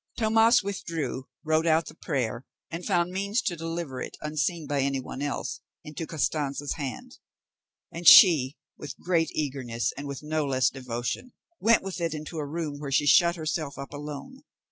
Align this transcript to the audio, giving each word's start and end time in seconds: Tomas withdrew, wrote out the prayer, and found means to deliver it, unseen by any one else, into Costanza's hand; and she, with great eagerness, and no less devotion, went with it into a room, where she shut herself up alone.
Tomas 0.17 0.63
withdrew, 0.63 1.27
wrote 1.45 1.67
out 1.67 1.85
the 1.85 1.93
prayer, 1.93 2.43
and 2.71 2.83
found 2.83 3.11
means 3.11 3.39
to 3.43 3.55
deliver 3.55 4.01
it, 4.01 4.17
unseen 4.19 4.65
by 4.65 4.81
any 4.81 4.99
one 4.99 5.21
else, 5.21 5.59
into 5.83 6.07
Costanza's 6.07 6.73
hand; 6.73 7.19
and 7.91 8.07
she, 8.07 8.57
with 8.79 8.97
great 8.97 9.29
eagerness, 9.35 9.93
and 9.95 10.09
no 10.23 10.43
less 10.47 10.71
devotion, 10.71 11.33
went 11.59 11.83
with 11.83 12.01
it 12.01 12.15
into 12.15 12.39
a 12.39 12.47
room, 12.47 12.79
where 12.79 12.91
she 12.91 13.05
shut 13.05 13.35
herself 13.35 13.77
up 13.77 13.93
alone. 13.93 14.41